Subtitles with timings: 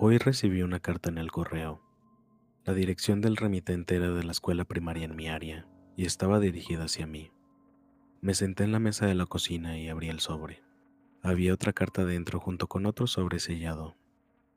[0.00, 1.82] Hoy recibí una carta en el correo.
[2.64, 5.66] La dirección del remitente era de la escuela primaria en mi área
[5.96, 7.32] y estaba dirigida hacia mí.
[8.20, 10.67] Me senté en la mesa de la cocina y abrí el sobre.
[11.22, 13.96] Había otra carta dentro junto con otro sobre sellado.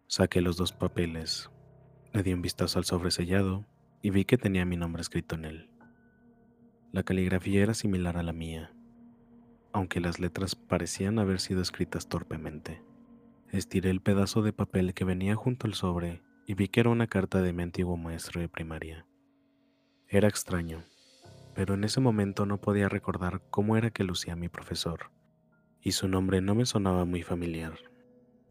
[0.08, 1.50] Saqué los dos papeles,
[2.14, 3.66] le di un vistazo al sobre sellado
[4.02, 5.70] y vi que tenía mi nombre escrito en él.
[6.92, 8.74] La caligrafía era similar a la mía,
[9.74, 12.84] aunque las letras parecían haber sido escritas torpemente.
[13.50, 17.08] Estiré el pedazo de papel que venía junto al sobre y vi que era una
[17.08, 19.08] carta de mi antiguo maestro de primaria.
[20.08, 20.84] Era extraño,
[21.56, 25.12] pero en ese momento no podía recordar cómo era que lucía mi profesor,
[25.82, 27.74] y su nombre no me sonaba muy familiar.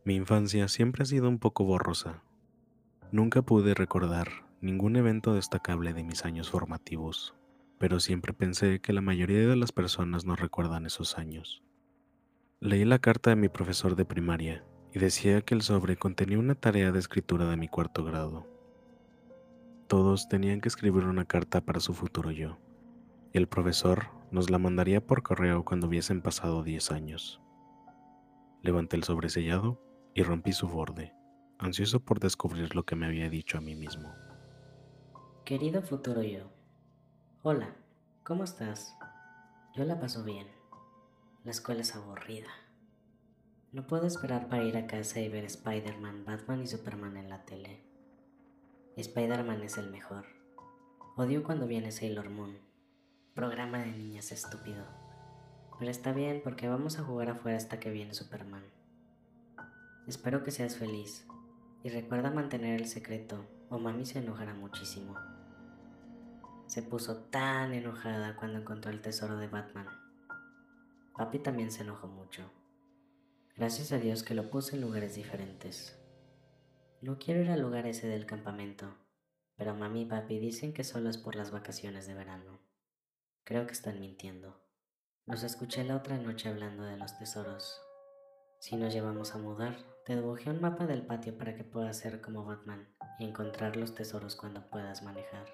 [0.04, 2.22] Mi infancia siempre ha sido un poco borrosa.
[3.12, 4.28] Nunca pude recordar
[4.60, 7.34] ningún evento destacable de mis años formativos,
[7.78, 11.62] pero siempre pensé que la mayoría de las personas no recuerdan esos años.
[12.60, 16.54] Leí la carta de mi profesor de primaria y decía que el sobre contenía una
[16.54, 18.46] tarea de escritura de mi cuarto grado.
[19.86, 22.58] Todos tenían que escribir una carta para su futuro yo,
[23.32, 27.40] y el profesor nos la mandaría por correo cuando hubiesen pasado 10 años.
[28.62, 29.82] Levanté el sobre sellado
[30.14, 31.14] y rompí su borde,
[31.58, 34.12] ansioso por descubrir lo que me había dicho a mí mismo.
[35.44, 36.50] Querido futuro yo,
[37.42, 37.74] hola,
[38.22, 38.96] ¿cómo estás?
[39.74, 40.46] Yo la paso bien.
[41.44, 42.50] La escuela es aburrida.
[43.72, 47.44] No puedo esperar para ir a casa y ver Spider-Man, Batman y Superman en la
[47.44, 47.80] tele.
[48.96, 50.26] Spider-Man es el mejor.
[51.16, 52.69] Odio cuando viene Sailor Moon.
[53.34, 54.84] Programa de niñas estúpido.
[55.78, 58.64] Pero está bien porque vamos a jugar afuera hasta que viene Superman.
[60.08, 61.24] Espero que seas feliz
[61.84, 65.14] y recuerda mantener el secreto o mami se enojará muchísimo.
[66.66, 69.86] Se puso tan enojada cuando encontró el tesoro de Batman.
[71.16, 72.50] Papi también se enojó mucho.
[73.56, 75.96] Gracias a Dios que lo puse en lugares diferentes.
[77.00, 78.92] No quiero ir al lugar ese del campamento,
[79.56, 82.69] pero mami y papi dicen que solo es por las vacaciones de verano.
[83.50, 84.56] Creo que están mintiendo.
[85.26, 87.82] Los escuché la otra noche hablando de los tesoros.
[88.60, 92.20] Si nos llevamos a mudar, te dibujé un mapa del patio para que puedas ser
[92.20, 95.46] como Batman y encontrar los tesoros cuando puedas manejar.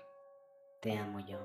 [0.83, 1.39] Te amo yo.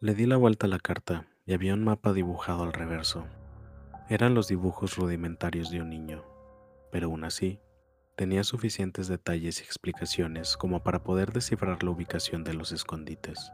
[0.00, 3.24] Le di la vuelta a la carta y había un mapa dibujado al reverso.
[4.10, 6.26] Eran los dibujos rudimentarios de un niño,
[6.92, 7.58] pero aún así,
[8.16, 13.50] tenía suficientes detalles y explicaciones como para poder descifrar la ubicación de los escondites.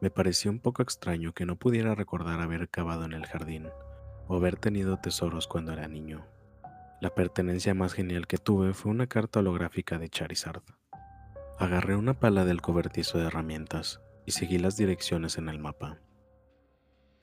[0.00, 3.68] Me pareció un poco extraño que no pudiera recordar haber cavado en el jardín
[4.28, 6.26] o haber tenido tesoros cuando era niño.
[7.00, 10.62] La pertenencia más genial que tuve fue una carta holográfica de Charizard.
[11.58, 15.98] Agarré una pala del cobertizo de herramientas y seguí las direcciones en el mapa.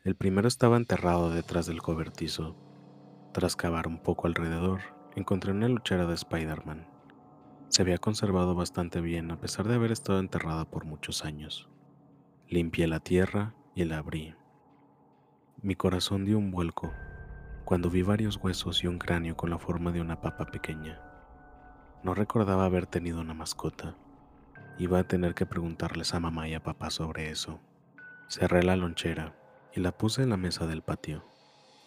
[0.04, 2.56] El primero estaba enterrado detrás del cobertizo.
[3.34, 4.82] Tras cavar un poco alrededor,
[5.16, 6.88] encontré una luchera de Spider-Man.
[7.70, 11.70] Se había conservado bastante bien a pesar de haber estado enterrada por muchos años.
[12.54, 14.36] Limpié la tierra y la abrí.
[15.64, 16.94] Mi corazón dio un vuelco
[17.66, 21.02] cuando vi varios huesos y un cráneo con la forma de una papa pequeña.
[22.04, 23.96] No recordaba haber tenido una mascota.
[24.78, 27.60] Iba a tener que preguntarles a mamá y a papá sobre eso.
[28.28, 29.34] Cerré la lonchera
[29.74, 31.26] y la puse en la mesa del patio,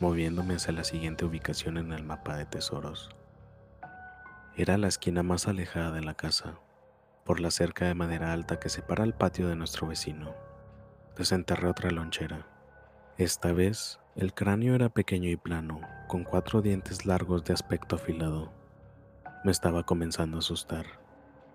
[0.00, 3.14] moviéndome hacia la siguiente ubicación en el mapa de tesoros.
[4.56, 6.58] Era la esquina más alejada de la casa,
[7.24, 10.45] por la cerca de madera alta que separa el patio de nuestro vecino.
[11.16, 12.46] Desenterré otra lonchera.
[13.18, 18.52] Esta vez, el cráneo era pequeño y plano, con cuatro dientes largos de aspecto afilado.
[19.44, 20.86] Me estaba comenzando a asustar.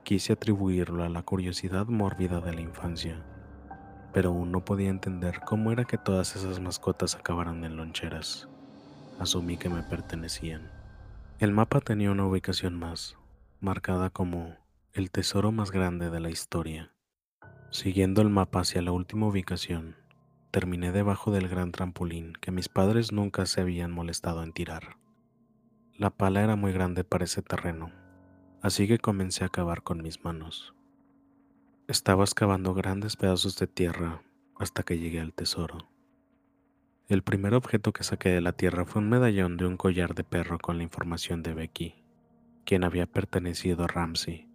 [0.04, 3.24] Quise atribuirlo a la curiosidad mórbida de la infancia
[4.14, 8.48] pero aún no podía entender cómo era que todas esas mascotas acabaran en loncheras.
[9.20, 10.72] Asumí que me pertenecían.
[11.40, 13.18] El mapa tenía una ubicación más,
[13.60, 14.56] marcada como
[14.94, 16.92] el tesoro más grande de la historia.
[17.72, 19.96] Siguiendo el mapa hacia la última ubicación,
[20.52, 24.98] terminé debajo del gran trampolín que mis padres nunca se habían molestado en tirar.
[25.96, 27.94] La pala era muy grande para ese terreno,
[28.62, 30.76] así que comencé a cavar con mis manos.
[31.88, 34.22] Estaba excavando grandes pedazos de tierra
[34.60, 35.90] hasta que llegué al tesoro.
[37.08, 40.26] El primer objeto que saqué de la tierra fue un medallón de un collar de
[40.26, 42.04] perro con la información de Becky,
[42.66, 44.50] quien había pertenecido a Ramsey,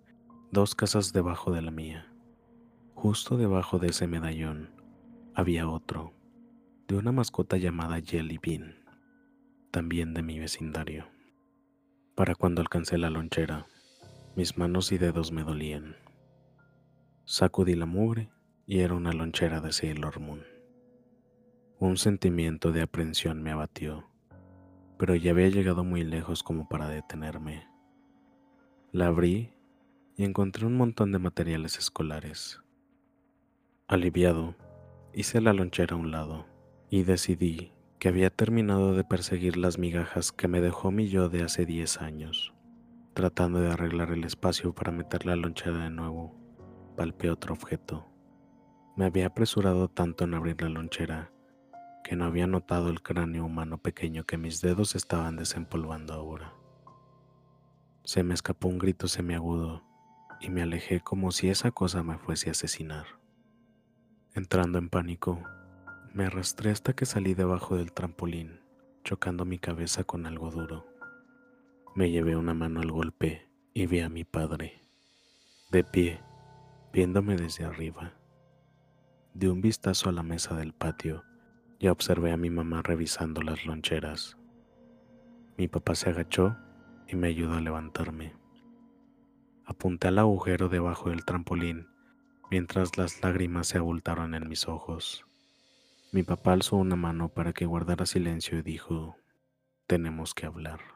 [0.53, 2.13] dos casas debajo de la mía.
[2.97, 4.71] Justo debajo de ese medallón
[5.35, 6.15] había otro,
[6.89, 8.75] de una mascota llamada Jelly Bean.
[9.71, 11.07] también de mi vecindario.
[12.15, 13.67] Para cuando alcancé la lonchera,
[14.35, 15.97] mis manos y dedos me dolían.
[17.27, 18.31] Sacudí la mugre
[18.65, 20.43] y era una lonchera de Sailor Moon.
[21.79, 24.09] Un sentimiento de aprensión me abatió,
[24.99, 27.69] pero ya había llegado muy lejos como para detenerme.
[28.91, 29.53] La abrí
[30.17, 32.63] y encontré un montón de materiales escolares.
[33.89, 34.57] Aliviado,
[35.15, 36.45] hice la lonchera a un lado
[36.91, 41.45] y decidí que había terminado de perseguir las migajas que me dejó mi yo de
[41.45, 42.53] hace 10 años.
[43.15, 46.35] Tratando de arreglar el espacio para meter la lonchera de nuevo,
[46.97, 48.09] palpé otro objeto.
[48.97, 51.31] Me había apresurado tanto en abrir la lonchera
[52.03, 56.55] que no había notado el cráneo humano pequeño que mis dedos estaban desempolvando ahora.
[58.03, 59.85] Se me escapó un grito semiagudo
[60.41, 63.07] y me alejé como si esa cosa me fuese a asesinar.
[64.37, 65.43] Entrando en pánico,
[66.13, 68.61] me arrastré hasta que salí debajo del trampolín,
[69.03, 70.85] chocando mi cabeza con algo duro.
[71.95, 74.87] Me llevé una mano al golpe y vi a mi padre,
[75.71, 76.21] de pie,
[76.93, 78.13] viéndome desde arriba.
[79.33, 81.25] Di un vistazo a la mesa del patio
[81.79, 84.37] y observé a mi mamá revisando las loncheras.
[85.57, 86.59] Mi papá se agachó
[87.09, 88.35] y me ayudó a levantarme.
[89.65, 91.87] Apunté al agujero debajo del trampolín
[92.51, 95.25] mientras las lágrimas se abultaron en mis ojos.
[96.13, 99.17] Mi papá alzó una mano para que guardara silencio y dijo,
[99.87, 100.96] tenemos que hablar.